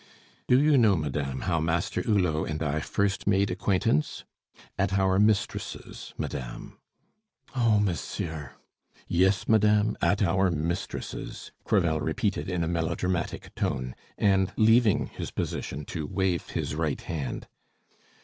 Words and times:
"Do 0.47 0.59
you 0.59 0.79
know, 0.79 0.95
madame, 0.97 1.41
how 1.41 1.59
Master 1.59 2.01
Hulot 2.01 2.49
and 2.49 2.63
I 2.63 2.79
first 2.79 3.27
made 3.27 3.51
acquaintance? 3.51 4.23
At 4.75 4.93
our 4.93 5.19
mistresses', 5.19 6.15
madame." 6.17 6.79
"Oh, 7.55 7.77
monsieur!" 7.79 8.53
"Yes, 9.07 9.47
madame, 9.47 9.95
at 10.01 10.23
our 10.23 10.49
mistresses'," 10.49 11.51
Crevel 11.65 12.01
repeated 12.01 12.49
in 12.49 12.63
a 12.63 12.67
melodramatic 12.67 13.53
tone, 13.53 13.93
and 14.17 14.51
leaving 14.57 15.05
his 15.05 15.29
position 15.29 15.85
to 15.93 16.07
wave 16.07 16.47
his 16.49 16.73
right 16.73 17.01
hand. 17.01 17.47